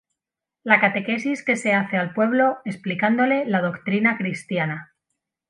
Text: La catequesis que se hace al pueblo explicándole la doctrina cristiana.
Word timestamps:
La 0.69 0.79
catequesis 0.79 1.43
que 1.45 1.55
se 1.55 1.75
hace 1.75 1.95
al 1.95 2.15
pueblo 2.15 2.57
explicándole 2.65 3.45
la 3.45 3.61
doctrina 3.61 4.17
cristiana. 4.17 4.95